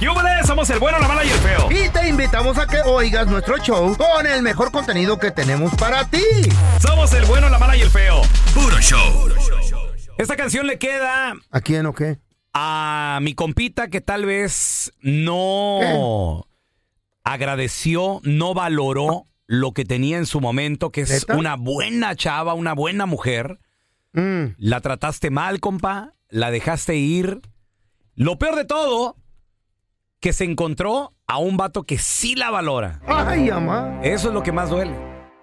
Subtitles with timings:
[0.00, 0.46] ¡Yúbales!
[0.46, 1.68] Somos el bueno, la mala y el feo.
[1.70, 6.04] Y te invitamos a que oigas nuestro show con el mejor contenido que tenemos para
[6.08, 6.22] ti.
[6.80, 8.22] Somos el bueno, la mala y el feo.
[8.54, 9.28] Puro show.
[10.18, 12.18] Esta canción le queda ¿A quién o qué?
[12.52, 16.46] a mi compita que tal vez no
[17.24, 21.36] agradeció, no valoró lo que tenía en su momento, que es ¿Neta?
[21.36, 23.60] una buena chava, una buena mujer.
[24.12, 24.54] Mm.
[24.58, 27.40] La trataste mal, compa, la dejaste ir.
[28.14, 29.16] Lo peor de todo,
[30.20, 33.00] que se encontró a un vato que sí la valora.
[33.06, 34.00] Ay, mamá.
[34.02, 34.94] Eso es lo que más duele.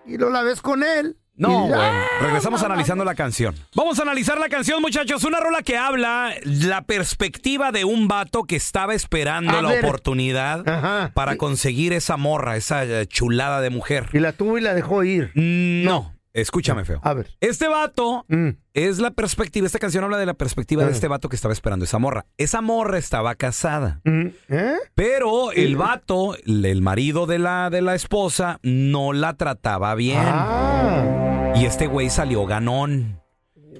[0.05, 1.17] Y lo la ves con él.
[1.35, 1.69] No.
[1.71, 2.05] ¡Ah!
[2.19, 3.53] Regresamos analizando la canción.
[3.75, 5.23] Vamos a analizar la canción, muchachos.
[5.23, 9.85] Una rola que habla la perspectiva de un vato que estaba esperando A la ver.
[9.85, 11.11] oportunidad Ajá.
[11.13, 14.09] para conseguir esa morra, esa eh, chulada de mujer.
[14.13, 15.31] Y la tuvo y la dejó ir.
[15.35, 16.99] No, escúchame, feo.
[17.03, 17.27] A ver.
[17.39, 18.49] Este vato Mm.
[18.73, 20.93] es la perspectiva, esta canción habla de la perspectiva de Ah.
[20.93, 22.25] este vato que estaba esperando esa morra.
[22.37, 24.01] Esa morra estaba casada.
[24.03, 24.27] Mm.
[24.49, 24.75] ¿Eh?
[24.95, 30.19] Pero el vato, el marido de la, de la esposa, no la trataba bien.
[30.23, 31.53] Ah.
[31.55, 33.21] Y este güey salió ganón.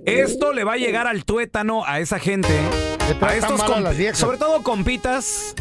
[0.06, 2.58] Esto le va a llegar al tuétano a esa gente.
[3.22, 5.54] A estos a las sobre todo compitas.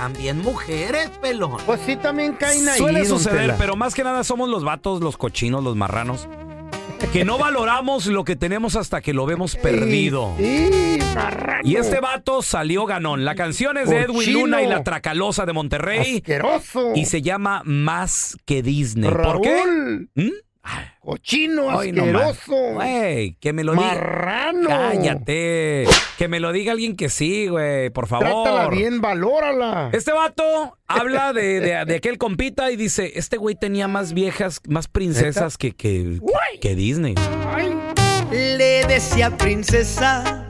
[0.00, 1.58] También mujeres, pelón.
[1.66, 2.78] Pues sí, también caen ahí.
[2.78, 6.26] Suele suceder, pero más que nada somos los vatos, los cochinos, los marranos.
[7.12, 10.32] Que no valoramos lo que tenemos hasta que lo vemos perdido.
[10.38, 10.98] Sí.
[11.64, 13.26] Y este vato salió ganón.
[13.26, 14.32] La canción es de Edwin.
[14.32, 16.16] Luna y la Tracalosa de Monterrey.
[16.16, 16.92] Asqueroso.
[16.94, 19.10] Y se llama Más que Disney.
[19.10, 19.64] ¿Por qué?
[19.64, 20.10] Raúl.
[20.14, 20.30] ¿Mm?
[21.00, 22.54] Cochino, Ay, asqueroso.
[22.74, 23.86] Güey, que me lo diga.
[23.86, 24.68] Marrano.
[24.68, 25.86] Cállate.
[26.18, 28.26] Que me lo diga alguien que sí, güey, por favor.
[28.26, 29.88] Trátala bien, valórala.
[29.92, 34.60] Este vato habla de, de- de aquel compita y dice, este güey tenía más viejas,
[34.68, 36.20] más princesas que, que,
[36.60, 37.14] que Disney.
[37.48, 37.74] Ay,
[38.30, 40.46] Le decía princesa.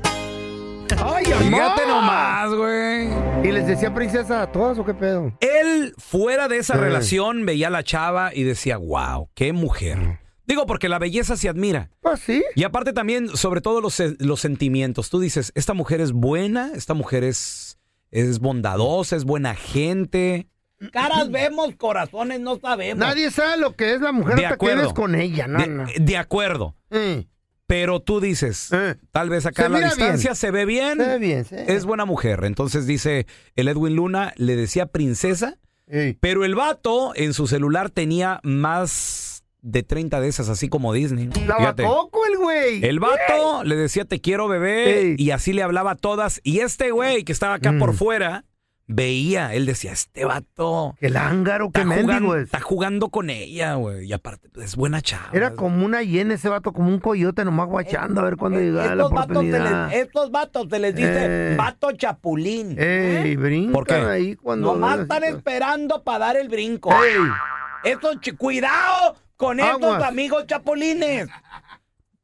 [1.02, 3.29] ay, Fíjate nomás, güey.
[3.42, 5.32] ¿Y les decía princesa a todas o qué pedo?
[5.40, 10.20] Él, fuera de esa relación, veía a la chava y decía, wow, qué mujer.
[10.46, 11.90] Digo, porque la belleza se admira.
[12.00, 12.44] Pues sí.
[12.54, 15.08] Y aparte también, sobre todo los, los sentimientos.
[15.08, 17.78] Tú dices, esta mujer es buena, esta mujer es,
[18.10, 20.48] es bondadosa, es buena gente.
[20.92, 22.98] Caras vemos, corazones no sabemos.
[22.98, 24.80] Nadie sabe lo que es la mujer De hasta que acuerdo.
[24.82, 25.86] eres con ella, no, De, no.
[25.98, 26.74] de acuerdo.
[26.90, 27.26] Eh,
[27.70, 28.96] Pero tú dices, eh.
[29.12, 30.34] tal vez acá a la distancia bien.
[30.36, 30.98] se ve bien.
[30.98, 31.54] Se ve bien, sí.
[31.68, 32.44] Es buena mujer.
[32.44, 36.18] Entonces dice, el Edwin Luna le decía princesa, Ey.
[36.20, 41.28] pero el vato en su celular tenía más de 30 de esas, así como Disney.
[41.46, 42.84] La el güey.
[42.84, 45.14] El vato le decía te quiero bebé Ey.
[45.16, 46.40] y así le hablaba a todas.
[46.42, 47.78] Y este güey que estaba acá Mm.
[47.78, 48.44] por fuera
[48.92, 52.44] veía, él decía, este vato El ángaro, qué está mendigo jugando, es.
[52.44, 54.06] está jugando con ella, güey.
[54.06, 55.28] Y aparte pues, es buena chava.
[55.32, 58.94] Era como una hiena ese vato, como un coyote nomás guachando a ver cuándo llegaba
[58.94, 59.88] la Estos vatos, se oportunidad.
[59.90, 61.54] les, estos vatos se les dice Eh.
[61.56, 62.76] vato chapulín.
[62.78, 63.94] Ey, brincan ¿Por qué?
[63.94, 64.72] ahí cuando...
[64.74, 66.90] Nomás están esperando para dar el brinco.
[66.92, 67.20] Ey,
[67.84, 71.28] Estos cuidado con estos amigos chapulines.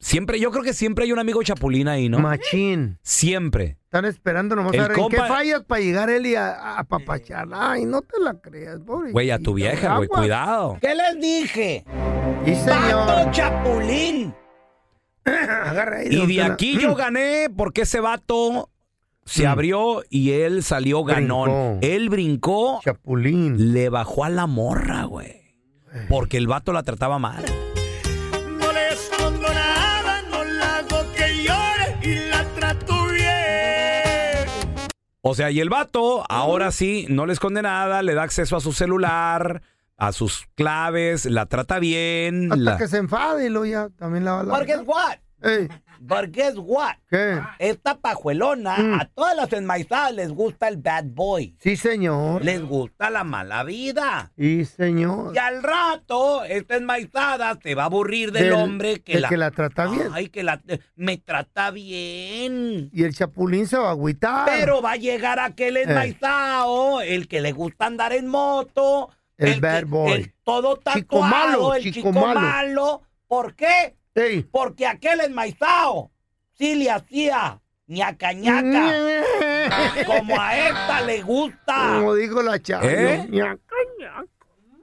[0.06, 2.20] Siempre, yo creo que siempre hay un amigo chapulín ahí, ¿no?
[2.20, 2.96] machín.
[3.02, 3.76] Siempre.
[3.86, 6.78] Están esperando nomás El a ver en qué fallas para llegar él y a, a
[6.78, 7.72] apapacharla.
[7.72, 9.10] Ay, no te la creas, pobre.
[9.10, 10.78] Güey, a tu vieja, güey, cuidado.
[10.80, 11.84] ¿Qué les dije?
[11.86, 13.30] Vato señor.
[13.32, 14.32] chapulín.
[15.24, 18.70] Agarra ahí, Y de aquí yo gané porque ese vato
[19.24, 19.48] se Mm.
[19.48, 21.50] abrió y él salió ganón.
[21.50, 21.78] Brincó.
[21.82, 23.72] Él brincó, Chapulín.
[23.72, 25.56] le bajó a la morra, güey.
[26.08, 27.44] Porque el vato la trataba mal.
[35.28, 38.60] O sea, y el vato, ahora sí, no le esconde nada, le da acceso a
[38.60, 39.62] su celular,
[39.96, 42.52] a sus claves, la trata bien.
[42.52, 44.58] Hasta la- que se enfade y luego ya también la va a la...
[44.58, 45.16] But guess what?
[45.42, 45.68] Ey,
[46.00, 46.94] But guess what?
[47.08, 47.40] ¿Qué?
[47.58, 49.00] Esta pajuelona, Mm.
[49.00, 51.56] a todas las enmaizadas les gusta el bad boy.
[51.60, 52.44] Sí, señor.
[52.44, 54.32] Les gusta la mala vida.
[54.36, 55.34] Sí, señor.
[55.34, 59.28] Y al rato, esta enmaizada se va a aburrir del, Del- hombre que del la...
[59.28, 60.08] que la trata bien.
[60.12, 60.60] Ay, que la...
[60.94, 62.90] Me trata bien.
[62.92, 64.46] Y el chapulín se va a agüitar.
[64.46, 65.42] Pero va a llegar Eh.
[65.42, 69.10] aquel enmaizado, el que le gusta andar en moto.
[69.38, 70.12] El bad que- boy.
[70.12, 72.40] el todo tatuado, Chico malo, el chico chico, malo.
[72.40, 73.02] malo.
[73.28, 73.96] ¿Por qué?
[74.16, 74.42] Ey.
[74.42, 76.10] Porque aquel enmaizado
[76.58, 78.92] sí le hacía ñaca ñaca.
[80.06, 81.74] Como a esta le gusta.
[81.98, 82.84] Como dijo la chava.
[82.86, 83.26] ¿Eh?
[83.30, 83.60] ñaca,
[84.00, 84.24] ñaca.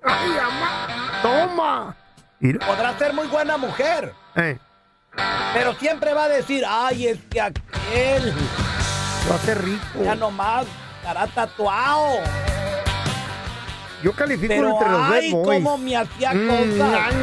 [0.03, 1.19] Ay, mamá.
[1.21, 1.97] Toma.
[2.39, 2.65] Mira.
[2.65, 4.57] Podrá ser muy buena mujer, Eh,
[5.53, 8.33] pero siempre va a decir, ay, es que aquel
[9.27, 10.03] lo hace rico.
[10.03, 10.65] ya nomás
[10.97, 12.19] estará tatuado.
[14.03, 15.57] Yo califico Pero entre los ay, bad boys.
[15.63, 16.47] cómo me hacía Mm,
[16.77, 17.13] cosas.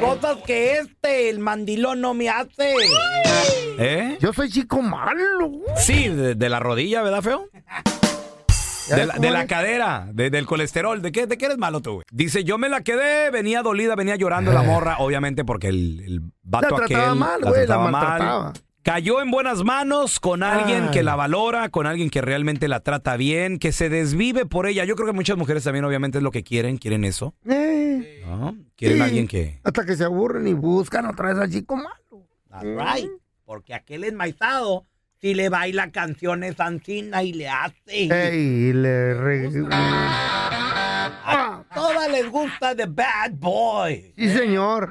[0.00, 2.74] Cosas que este, el mandilón, no me hace.
[3.78, 4.18] ¿Eh?
[4.20, 5.52] Yo soy chico malo.
[5.76, 7.48] Sí, de, de la rodilla, ¿verdad, feo?
[8.88, 9.48] ¿Ya De ves la, cómo de la es?
[9.48, 11.00] cadera, de- del colesterol.
[11.00, 12.04] ¿De qué, ¿De qué eres malo tú, güey?
[12.12, 16.20] Dice, yo me la quedé, venía dolida, venía llorando la morra, obviamente porque el, el
[16.42, 16.70] vato Eh.
[16.70, 17.92] La trataba aquel mal, la güey, la trataba mal.
[17.92, 18.52] maltrataba.
[18.84, 20.90] Cayó en buenas manos con alguien Ay.
[20.90, 24.84] que la valora, con alguien que realmente la trata bien, que se desvive por ella.
[24.84, 27.34] Yo creo que muchas mujeres también obviamente es lo que quieren, quieren eso.
[27.48, 28.54] Eh, ¿no?
[28.76, 29.02] Quieren Sí.
[29.02, 29.58] alguien que...
[29.64, 32.28] Hasta que se aburren y buscan otra vez al chico malo.
[32.50, 33.10] That's right.
[33.46, 34.86] Porque aquel enmaizado
[35.18, 37.74] si le baila canciones ancina y le hace.
[37.86, 39.50] Ey, y le re-
[41.26, 44.12] A todas les gusta The Bad Boy.
[44.14, 44.90] Sí, señor.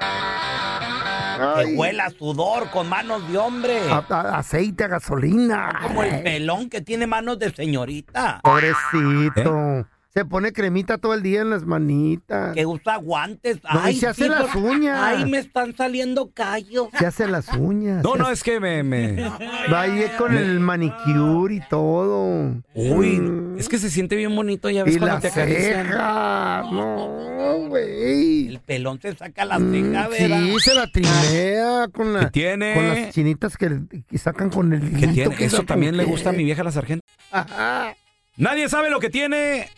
[1.38, 3.80] Que Ay, huela a sudor con manos de hombre.
[3.91, 5.80] a- a- aceite, a gasolina.
[5.81, 8.39] Como el pelón que tiene manos de señorita.
[8.44, 9.88] Pobrecito.
[10.15, 12.54] Se pone cremita todo el día en las manitas.
[12.54, 13.57] Que usa guantes.
[13.63, 15.00] No, y Ay, se hace sí, las uñas.
[15.01, 16.89] Ay, me están saliendo callos.
[17.00, 18.04] Se hace las uñas.
[18.04, 18.83] No, no, hace- es que me...
[18.83, 19.15] me-
[19.74, 22.54] Va ahí con el manicure y todo.
[22.75, 23.57] Uy, Mm.
[23.57, 25.88] es que se siente bien bonito, ya ves Y cuando las te acarician.
[25.88, 26.65] cejas.
[26.71, 28.50] No, güey.
[28.50, 30.42] El pelón se saca la Mm, ceja, ¿verdad?
[30.44, 32.30] Sí, se la trimea con, la,
[32.75, 35.36] con las chinitas que, que sacan con el ¿Qué tiene?
[35.36, 36.10] que Eso también le ¿qué?
[36.12, 37.04] gusta a mi vieja la sargento.
[37.31, 37.95] Ajá.
[38.38, 39.69] Nadie sabe lo que tiene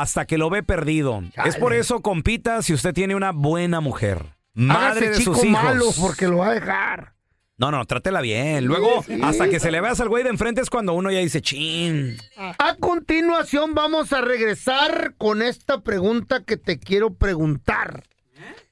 [0.00, 1.22] hasta que lo ve perdido.
[1.32, 1.48] Chale.
[1.48, 5.44] Es por eso, compita, si usted tiene una buena mujer, madre Hágase de chico sus
[5.44, 5.62] hijos.
[5.62, 7.14] malo porque lo va a dejar.
[7.58, 8.66] No, no, trátela bien.
[8.66, 9.18] Luego, sí.
[9.22, 12.18] hasta que se le veas al güey de enfrente es cuando uno ya dice, chin.
[12.36, 18.02] A continuación vamos a regresar con esta pregunta que te quiero preguntar.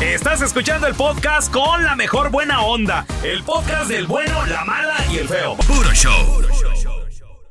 [0.00, 3.04] Estás escuchando el podcast con la mejor buena onda.
[3.24, 5.56] El podcast del bueno, la mala y el feo.
[5.66, 6.40] Puro show.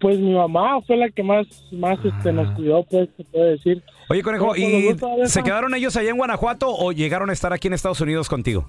[0.00, 3.82] pues mi mamá fue la que más, más este, nos cuidó, pues, se puede decir.
[4.08, 7.68] Oye, conejo, Pero ¿y se quedaron ellos allá en Guanajuato o llegaron a estar aquí
[7.68, 8.68] en Estados Unidos contigo?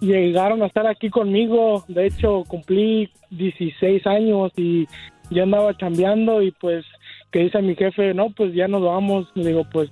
[0.00, 4.86] Llegaron a estar aquí conmigo, de hecho cumplí 16 años y
[5.30, 6.84] ya andaba chambeando y pues
[7.30, 9.28] que dice mi jefe, no, pues ya nos vamos.
[9.34, 9.90] Le digo, pues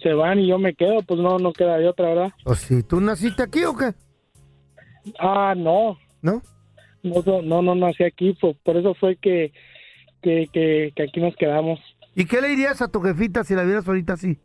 [0.00, 2.32] se van y yo me quedo, pues no, no queda de otra, ¿verdad?
[2.44, 3.92] ¿O si tú naciste aquí o qué?
[5.18, 6.42] Ah, no, ¿No?
[7.02, 9.52] no, no, no, no nací aquí, pues por eso fue que,
[10.22, 11.80] que, que, que aquí nos quedamos.
[12.14, 14.38] ¿Y qué le dirías a tu jefita si la vieras ahorita así?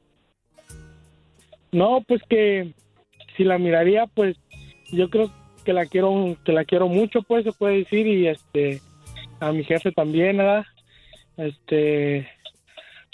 [1.72, 2.74] No, pues que
[3.36, 4.38] si la miraría, pues
[4.92, 5.32] yo creo
[5.63, 8.82] que la quiero, que la quiero mucho, pues se puede decir y este
[9.39, 10.66] a mi jefe también, ¿verdad?
[11.36, 12.27] Este,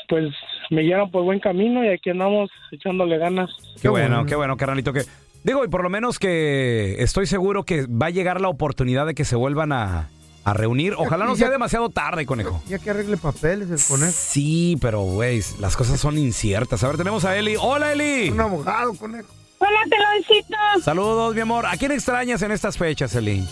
[0.08, 0.34] pues
[0.74, 3.50] me llevan por buen camino y aquí andamos echándole ganas.
[3.82, 4.92] Qué bueno, qué bueno, carnalito.
[4.92, 5.04] Que...
[5.44, 9.14] Digo, y por lo menos que estoy seguro que va a llegar la oportunidad de
[9.14, 10.10] que se vuelvan a,
[10.44, 10.94] a reunir.
[10.98, 12.62] Ojalá no sea demasiado tarde, conejo.
[12.68, 14.12] Ya que arregle papeles el conejo.
[14.14, 16.84] Sí, pero, güey, las cosas son inciertas.
[16.84, 17.56] A ver, tenemos a Eli.
[17.60, 18.30] ¡Hola, Eli!
[18.30, 19.28] Un abogado, conejo.
[19.60, 20.58] Hola, peloncito.
[20.82, 21.66] Saludos, mi amor.
[21.66, 23.46] ¿A quién extrañas en estas fechas, Eli?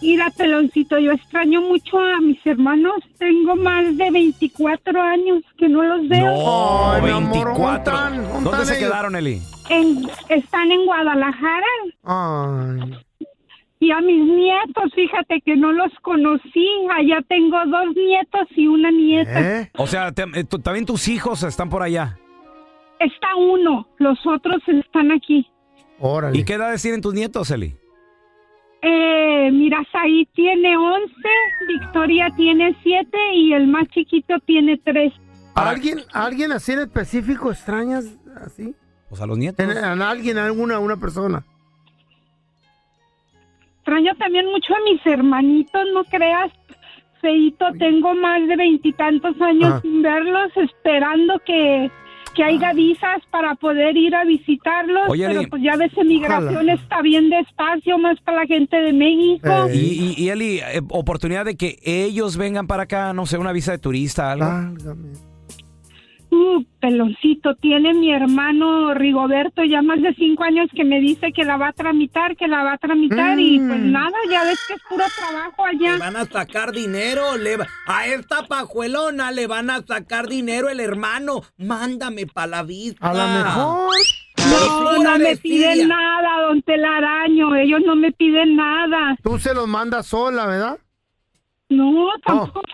[0.00, 2.94] Mira, peloncito, yo extraño mucho a mis hermanos.
[3.18, 6.24] Tengo más de 24 años que no los veo.
[6.26, 7.56] No, Ay, mi amor, 24.
[7.64, 8.16] ¿dónde están?
[8.16, 9.40] ¿Dónde ¿Dónde están se quedaron, Eli?
[9.70, 11.66] En- están en Guadalajara.
[12.04, 12.94] Ay.
[13.80, 16.66] Y a mis nietos, fíjate que no los conocí.
[16.96, 19.40] Allá tengo dos nietos y una nieta.
[19.60, 19.70] ¿Eh?
[19.78, 22.18] O sea, te- eh, tú- también tus hijos están por allá.
[23.00, 25.46] Está uno, los otros están aquí.
[26.00, 26.38] Órale.
[26.38, 27.74] ¿Y qué edades tienen tus nietos, Eli?
[28.80, 31.12] Eh, mira, ahí tiene 11,
[31.66, 35.12] Victoria tiene 7 y el más chiquito tiene 3.
[35.54, 38.04] ¿A ¿Alguien, ¿a ¿Alguien así en específico extrañas
[38.40, 38.74] así?
[39.08, 39.66] Pues a los nietos.
[39.66, 41.44] ¿A alguien, a alguna una persona?
[43.78, 46.52] Extraño también mucho a mis hermanitos, no creas.
[47.20, 51.90] Feito, tengo más de veintitantos años sin verlos, esperando que,
[52.38, 55.08] que haya visas para poder ir a visitarlos.
[55.08, 55.50] Oye, pero Eli.
[55.50, 56.74] pues ya ves, migración Ojalá.
[56.74, 59.66] está bien despacio, más para la gente de México.
[59.68, 59.74] Eh.
[59.74, 63.50] Y, y, y, Eli, eh, oportunidad de que ellos vengan para acá, no sé, una
[63.50, 64.46] visa de turista, algo.
[64.46, 65.27] Válgame.
[66.30, 71.44] Uh, peloncito, tiene mi hermano Rigoberto ya más de cinco años que me dice que
[71.44, 73.92] la va a tramitar, que la va a tramitar y pues Mm.
[73.92, 75.96] nada, ya ves que es puro trabajo allá.
[75.98, 80.80] van a sacar dinero, le va- a esta pajuelona le van a sacar dinero el
[80.80, 81.40] hermano.
[81.56, 83.08] Mándame pa' la vista.
[83.08, 83.96] A lo mejor.
[84.50, 89.16] No, no me piden nada, don Telaraño, ellos no me piden nada.
[89.22, 90.78] Tú se los mandas sola, ¿verdad?
[91.70, 92.62] No, tampoco.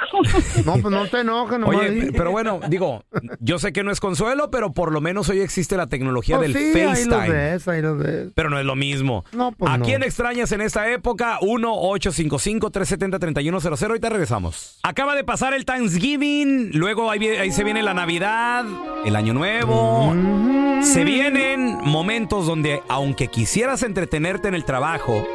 [0.65, 3.03] No, pues no te enojes, nomás Oye, pero bueno, digo,
[3.41, 6.55] yo sé que no es consuelo, pero por lo menos hoy existe la tecnología Pues
[6.55, 7.29] del sí, ahí lo FaceTime.
[7.35, 8.29] ves, ahí lo ves.
[8.35, 9.25] Pero no es lo mismo.
[9.33, 9.85] No, pues ¿A no.
[9.85, 11.39] quién extrañas en esta época?
[11.41, 13.89] 1-855-370-3100.
[13.89, 14.79] Ahorita regresamos.
[14.83, 18.65] Acaba de pasar el Thanksgiving, luego ahí, ahí se viene la Navidad,
[19.05, 20.13] el Año Nuevo.
[20.15, 20.83] Mm.
[20.83, 25.27] Se vienen momentos donde, aunque quisieras entretenerte en el trabajo,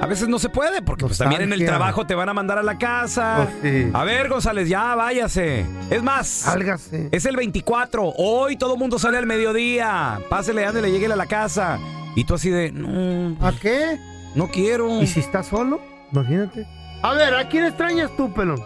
[0.00, 2.58] a veces no se puede, porque pues, también en el trabajo te van a mandar
[2.58, 3.48] a la casa.
[3.62, 3.90] Sí.
[3.92, 5.66] A ver, González, ya váyase.
[5.90, 7.08] Es más, Sálgase.
[7.12, 8.14] es el 24.
[8.16, 10.18] Hoy todo el mundo sale al mediodía.
[10.28, 11.78] Pásele, ándele, lleguele a la casa.
[12.16, 13.98] Y tú así de, no, ¿A qué?
[14.34, 15.00] no quiero.
[15.00, 15.80] ¿Y si estás solo?
[16.12, 16.66] Imagínate.
[17.02, 18.62] A ver, ¿a quién extrañas tú, pelón?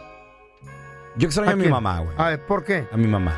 [1.16, 1.70] Yo extraño a, mi quién?
[1.72, 2.16] mamá, güey.
[2.16, 2.86] A ver, ¿por qué?
[2.92, 3.32] A mi mamá.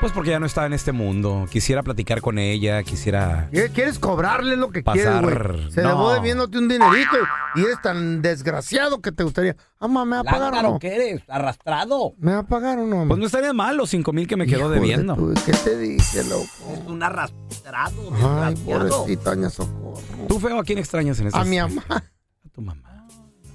[0.00, 1.46] Pues porque ya no está en este mundo.
[1.50, 3.48] Quisiera platicar con ella, quisiera...
[3.50, 5.70] ¿Qué- ¿Quieres cobrarle lo que Pasar- quieres, güey?
[5.72, 5.88] Se no.
[5.88, 7.16] dejó debiéndote un dinerito
[7.56, 9.56] y eres tan desgraciado que te gustaría.
[9.80, 10.78] Ah, ma, ¿me va a pagar o no?
[10.78, 12.12] que eres, arrastrado.
[12.18, 13.08] ¿Me va a pagar o no?
[13.08, 15.16] Pues no estaría mal los cinco mil que me quedó de debiendo.
[15.16, 16.44] tu- ¿Qué te dije, loco?
[16.72, 18.12] Es un arrastrado,
[18.44, 19.94] Ay, pobrecita, Socorro.
[20.28, 21.82] ¿Tú, feo, a quién extrañas en este A mi mamá.
[21.88, 22.02] A
[22.52, 22.95] tu mamá.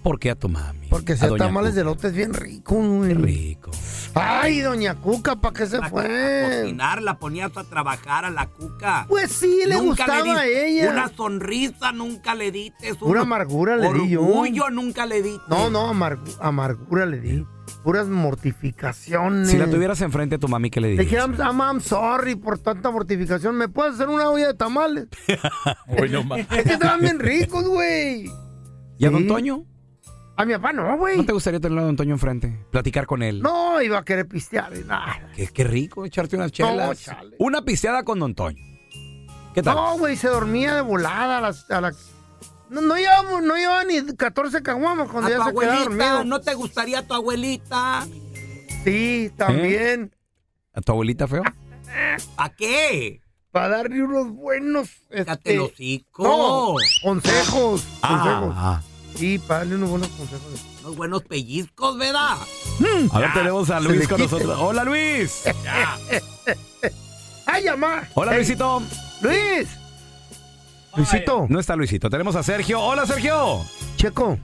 [0.03, 0.87] ¿Por qué a tu mami?
[0.89, 1.91] Porque A ese doña tamales de Cuca.
[1.93, 2.75] lote es bien rico.
[2.75, 3.09] güey.
[3.09, 3.71] Qué rico.
[4.15, 6.61] Ay, doña Cuca, ¿para qué se A fue?
[6.63, 9.05] cocinar, la ponías a trabajar a la cuca.
[9.07, 10.89] Pues sí, le Nunca gustaba a ella.
[10.91, 12.95] Una sonrisa nunca le diste.
[12.95, 14.21] Pura amargura le di yo.
[14.23, 15.43] Orgullo nunca le diste.
[15.47, 17.45] No, no, amargu- amargura le di.
[17.83, 19.49] Puras mortificaciones.
[19.49, 21.29] Si la tuvieras enfrente a tu mami, ¿qué le Le dirías?
[21.29, 23.55] dijera, ah, mam, sorry por tanta mortificación.
[23.55, 25.07] ¿Me puedes hacer una olla de tamales?
[25.87, 26.39] Hoy no más.
[26.39, 28.25] es que estaban bien ricos, güey.
[28.97, 29.13] ¿Y a Sí.
[29.13, 29.65] don Toño?
[30.41, 31.17] A mi papá no, güey.
[31.17, 32.65] ¿No te gustaría tener a don Toño enfrente?
[32.71, 33.43] Platicar con él.
[33.43, 34.75] No, iba a querer pistear.
[34.75, 35.29] y nada.
[35.35, 36.99] Qué, qué rico echarte unas chelas.
[36.99, 37.35] chale.
[37.37, 38.57] Una pisteada con don Toño.
[39.53, 39.75] ¿Qué tal?
[39.75, 41.69] No, güey, se dormía de volada a las...
[41.69, 41.93] A la...
[42.71, 46.05] No, no, llevaba, no llevaba ni 14 caguamas cuando A ya tu se quedaba abuelita,
[46.07, 46.23] dormido.
[46.23, 48.07] ¿no te gustaría tu abuelita?
[48.83, 50.15] Sí, también.
[50.73, 51.43] ¿A tu abuelita, feo?
[52.37, 53.21] ¿A qué?
[53.51, 54.89] Para darle unos buenos...
[55.11, 56.23] Este, hocico.
[56.23, 57.83] No, consejos.
[57.83, 57.85] consejos.
[58.01, 58.81] Ah,
[59.15, 60.65] Sí, para darle unos buenos consejos.
[60.83, 62.37] Unos buenos pellizcos, ¿verdad?
[63.11, 64.57] a ver, tenemos a Luis con nosotros.
[64.59, 65.43] Hola, Luis.
[67.45, 68.07] ¡Ay, mamá!
[68.15, 68.81] Hola, Luisito.
[69.21, 69.67] ¡Luis!
[70.95, 72.09] Luisito, No está Luisito.
[72.09, 72.79] Tenemos a Sergio.
[72.79, 73.61] Hola, Sergio.
[73.95, 74.37] Checo.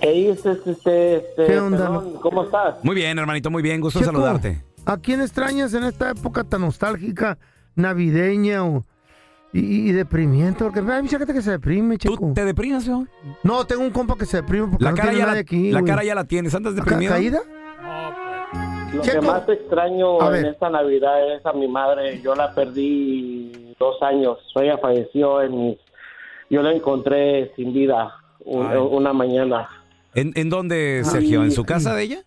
[0.00, 2.76] Hey, este, este, este, ¿Qué onda, perdón, ¿cómo estás?
[2.84, 3.80] Muy bien, hermanito, muy bien.
[3.80, 4.62] Gusto Checo, saludarte.
[4.86, 7.36] ¿A quién extrañas en esta época tan nostálgica,
[7.74, 8.86] navideña o,
[9.52, 10.62] y, y deprimiente?
[10.64, 12.16] Porque hay mucha gente que se deprime, Checo.
[12.16, 13.06] ¿Tú te deprimas, feo?
[13.42, 15.70] No, tengo un compa que se deprime porque La, no cara tiene ya, la, aquí.
[15.70, 15.90] la güey.
[15.90, 16.54] cara ya la tienes.
[16.54, 17.12] ¿Andas ¿Ca- deprimido?
[17.12, 17.40] ¿Caída?
[18.94, 19.20] Lo Checo.
[19.20, 22.20] que más extraño en esta Navidad es a mi madre.
[22.22, 24.38] Yo la perdí dos años.
[24.54, 25.78] Ella falleció en mis...
[26.50, 28.14] Yo la encontré sin vida
[28.44, 29.68] un- una mañana.
[30.14, 31.42] ¿En, en dónde, Sergio?
[31.44, 32.18] ¿En su casa de ella?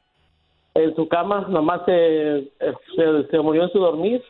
[0.76, 2.52] En su cama, nomás se,
[2.96, 4.22] se, se murió en su dormir.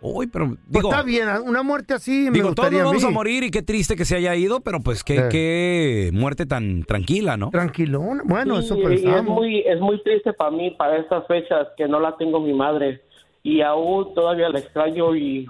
[0.00, 3.42] Uy, pero Pues está bien, una muerte así me digo todos gustaría vamos a morir
[3.42, 5.28] y qué triste que se haya ido, pero pues qué, Eh.
[5.30, 7.50] qué muerte tan tranquila, ¿no?
[7.50, 8.22] Tranquilón.
[8.24, 9.24] Bueno, Sí, eso y es pensamos.
[9.34, 13.02] muy, es muy triste para mí, para estas fechas, que no la tengo mi madre.
[13.42, 15.46] Y aún todavía la extraño y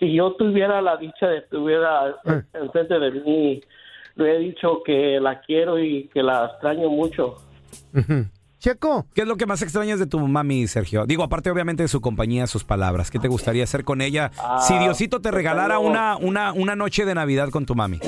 [0.00, 2.42] si yo tuviera la dicha de estuviera Eh.
[2.54, 3.60] enfrente de mí,
[4.16, 7.36] le he dicho que la quiero y que la extraño mucho.
[7.94, 8.24] Ujú.
[8.58, 11.06] Checo, ¿Qué es lo que más extrañas de tu mami, Sergio?
[11.06, 13.08] Digo, aparte obviamente de su compañía, sus palabras.
[13.10, 17.04] ¿Qué te gustaría hacer con ella Ah, si Diosito te regalara una, una, una noche
[17.04, 18.00] de Navidad con tu mami?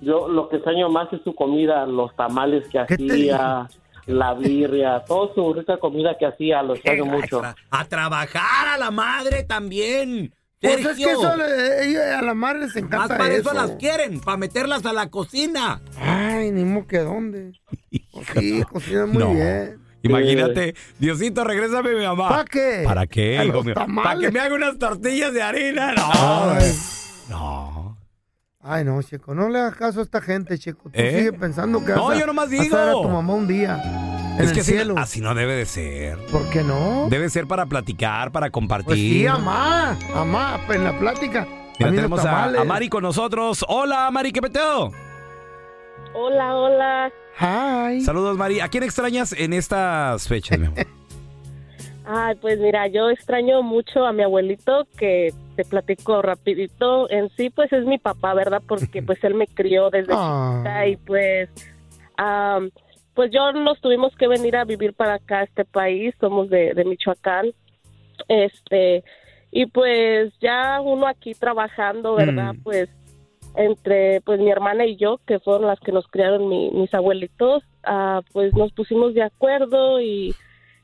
[0.00, 3.68] Yo lo que extraño más es su comida, los tamales que ¿Qué te hacía,
[4.06, 7.42] la birria, toda su rica comida que hacía, lo extraño mucho.
[7.70, 10.32] A trabajar a la madre también.
[10.62, 11.06] pues es Sergio.
[11.06, 13.50] que eso le- ella- a la madre les Más encanta para eso.
[13.50, 13.52] eso.
[13.54, 15.82] las quieren, para meterlas a la cocina.
[15.98, 17.52] Ay, ni modo que dónde.
[18.38, 19.34] Sí, cocina muy No.
[19.34, 19.78] bien.
[20.02, 22.28] Imagínate, Diosito, regrésame a mi mamá.
[22.30, 22.82] ¿Para qué?
[22.86, 23.74] ¿Para qué, A hijo los mío?
[23.74, 24.04] tamales.
[24.08, 25.92] ¿Para que me haga unas tortillas de harina?
[25.92, 26.10] No.
[26.52, 26.72] Ay.
[27.28, 27.96] No.
[28.62, 30.84] Ay, no, Checo, no le hagas caso a esta gente, Checo.
[30.84, 31.18] Tú ¿Eh?
[31.18, 32.76] sigue pensando que No, vas a, yo nomás vas a digo.
[32.76, 33.82] ver a tu mamá un día
[34.38, 34.94] en es el que así, cielo.
[34.96, 36.18] así no debe de ser.
[36.30, 37.06] ¿Por qué no?
[37.10, 38.86] Debe ser para platicar, para compartir.
[38.86, 41.46] Pues sí, amá, amá, en la plática.
[41.78, 43.64] Mira, tenemos a, a Mari con nosotros.
[43.68, 44.92] Hola, Mari, ¿qué peteo?
[46.14, 47.12] Hola, hola.
[47.40, 48.00] Hi.
[48.02, 48.60] Saludos, Mari.
[48.60, 50.78] ¿A quién extrañas en estas fechas, mi amor?
[52.12, 57.08] Ay, pues mira, yo extraño mucho a mi abuelito que te platico rapidito.
[57.08, 58.60] En sí, pues es mi papá, ¿verdad?
[58.66, 60.56] Porque pues él me crió desde Ah.
[60.56, 61.48] chiquita y pues,
[62.16, 62.70] am,
[63.14, 66.14] pues yo nos tuvimos que venir a vivir para acá, a este país.
[66.20, 67.52] Somos de, de Michoacán.
[68.28, 69.04] Este,
[69.52, 72.54] y pues ya uno aquí trabajando, ¿verdad?
[72.54, 72.62] Mm.
[72.62, 72.88] Pues
[73.56, 77.62] entre pues mi hermana y yo, que fueron las que nos criaron mi- mis abuelitos,
[77.84, 80.34] ah, pues nos pusimos de acuerdo y,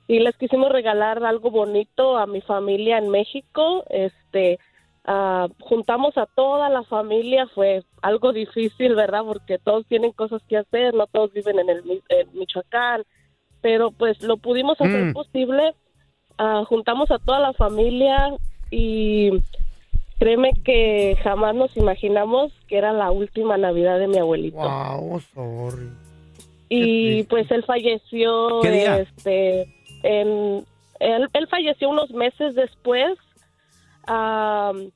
[0.09, 3.85] y les quisimos regalar algo bonito a mi familia en México.
[3.89, 4.59] Este,
[5.05, 9.23] ah, juntamos a toda la familia, fue algo difícil, ¿verdad?
[9.25, 13.05] Porque todos tienen cosas que hacer, no todos viven en el en Michoacán,
[13.61, 15.13] pero pues lo pudimos hacer Mm.
[15.13, 15.75] posible.
[16.39, 18.35] Ah, juntamos a toda la familia
[18.71, 19.31] y
[20.19, 24.57] créeme que jamás nos imaginamos que era la última Navidad de mi abuelito.
[24.59, 25.89] Wow, sorry.
[26.69, 28.99] Y pues él falleció ¿Qué día?
[29.01, 29.69] este
[30.03, 30.65] en
[30.99, 33.17] él, él falleció unos meses después
[34.07, 34.91] am,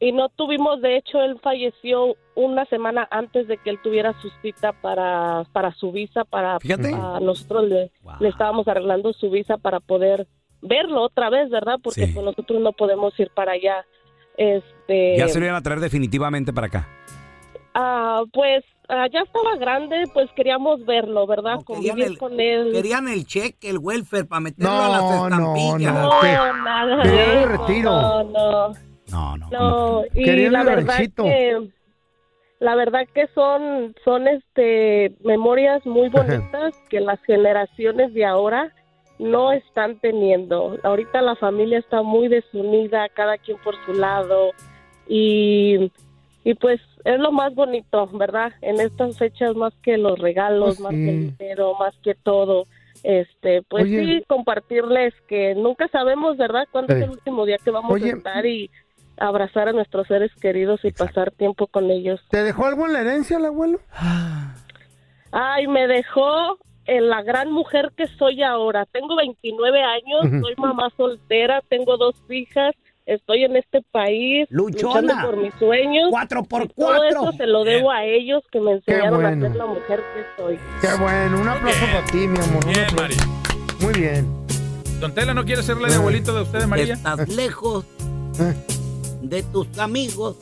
[0.00, 4.30] y no tuvimos de hecho él falleció una semana antes de que él tuviera su
[4.42, 6.92] cita para para su visa para Fíjate.
[6.94, 8.14] a nosotros le, Wow.
[8.20, 10.26] le estábamos arreglando su visa para poder
[10.62, 11.78] verlo otra vez, ¿verdad?
[11.82, 12.12] Porque Sí.
[12.14, 13.84] pues nosotros no podemos ir para allá.
[14.36, 16.88] Este, Ya se lo iban a traer definitivamente para acá.
[17.74, 21.58] ah, pues ah, ya estaba grande, pues queríamos verlo, ¿verdad?
[21.66, 22.72] querían Convivir el- con él.
[22.72, 25.24] Querían el cheque, el welfare para meterlo No, a las no,
[25.56, 25.94] estampillas.
[25.94, 26.32] no, ¿qué?
[26.64, 27.90] nada Querían de el eso, retiro.
[27.90, 28.72] No, no.
[29.10, 29.48] No, no.
[29.50, 31.24] No, y Querían la el verdad ranchito.
[31.24, 31.68] que
[32.60, 36.08] la verdad que son son este memorias muy
[36.52, 38.72] bonitas que las generaciones de ahora
[39.18, 40.78] no están teniendo.
[40.82, 44.50] Ahorita la familia está muy desunida, cada quien por su lado
[45.08, 45.90] y
[46.44, 48.52] y pues es lo más bonito, ¿verdad?
[48.60, 52.66] En estas fechas más que los regalos, Pues más que el dinero, más que todo.
[53.02, 54.04] Este, pues Oye.
[54.04, 58.12] sí, compartirles que nunca sabemos, ¿verdad?, cuándo es el último día que vamos Oye.
[58.12, 58.70] a estar y
[59.16, 62.20] abrazar a nuestros seres queridos y pasar tiempo con ellos.
[62.30, 63.80] ¿Te dejó algo en la herencia el abuelo?
[65.32, 68.86] Ay, me dejó en la gran mujer que soy ahora.
[68.86, 72.74] Tengo 29 años, soy mamá soltera, tengo dos hijas,
[73.06, 75.00] estoy en este país Luchona.
[75.02, 76.08] luchando por mis sueños.
[76.10, 77.08] Cuatro por Y Todo cuatro.
[77.08, 79.46] eso se lo debo a ellos que me enseñaron bueno.
[79.46, 80.58] a ser la mujer que soy.
[80.80, 82.64] Qué bueno, un aplauso para ti, mi amor.
[82.66, 82.86] Bien.
[82.96, 83.16] Mari.
[83.80, 84.44] Muy bien.
[85.00, 86.94] Don Tela, ¿no quiere serle de abuelito de usted, María?
[86.94, 87.84] Estás lejos
[89.22, 90.36] de tus amigos,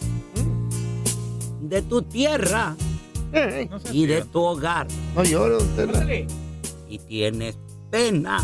[1.60, 2.74] de tu tierra
[3.90, 4.86] y de tu hogar.
[5.14, 6.04] No lloro, Tela.
[6.88, 7.56] Y tienes
[7.90, 8.42] pena.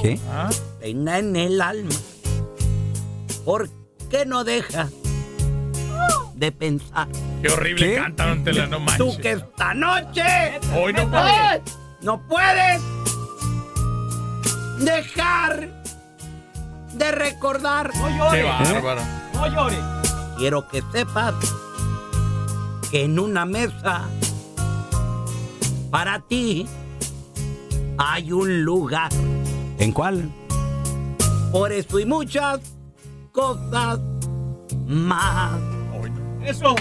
[0.00, 0.18] ¿Qué?
[0.80, 1.94] Pena en el alma.
[3.44, 3.68] ¿Por
[4.10, 4.90] qué no dejas
[6.34, 7.08] de pensar?
[7.42, 7.94] Qué horrible ¿Qué?
[7.96, 8.98] canta, Don Tela, no manches.
[8.98, 10.22] Tú que esta noche
[10.74, 11.60] Hoy no ¡Ay!
[12.02, 12.82] no puedes
[14.78, 15.68] dejar
[16.94, 17.90] de recordar.
[17.94, 19.00] No Qué bárbaro.
[19.34, 19.78] No llores.
[20.38, 21.34] Quiero que sepas
[22.90, 24.08] que en una mesa
[25.90, 26.66] para ti
[27.98, 29.10] hay un lugar.
[29.78, 30.30] ¿En cuál?
[31.52, 32.60] Por eso y muchas
[33.32, 33.98] cosas
[34.86, 35.60] más.
[36.44, 36.74] Eso.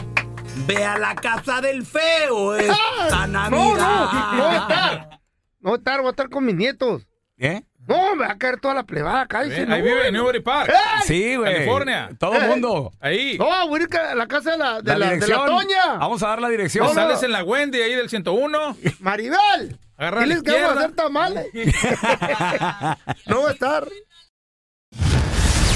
[0.67, 3.50] Ve a la casa del feo esta Navidad.
[3.50, 5.19] No, no, no voy a estar.
[5.60, 7.08] No voy a estar, voy a estar con mis nietos.
[7.38, 7.63] ¿Eh?
[7.89, 9.39] No, me va a caer toda la plebada acá.
[9.39, 9.49] Ahí
[9.82, 10.71] vive en Newbury Park.
[11.06, 11.52] Sí, güey.
[11.54, 12.10] California.
[12.19, 12.47] Todo el Eh.
[12.47, 12.93] mundo.
[13.02, 13.36] Ahí.
[13.39, 15.45] No, voy a ir a la casa de la, de La la, de la.
[15.45, 15.86] Toña.
[15.97, 16.93] Vamos a dar la dirección.
[16.93, 18.78] Sales en la Wendy ahí del 101.
[18.99, 19.80] Maribel.
[19.97, 21.47] Agarra Diles que vamos a hacer tamales.
[23.25, 23.88] no voy a estar.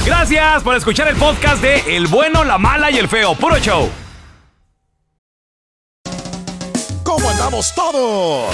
[0.05, 3.33] Gracias por escuchar el podcast de El bueno, la mala y el feo.
[3.35, 3.89] Puro show.
[7.03, 8.53] ¿Cómo andamos todos?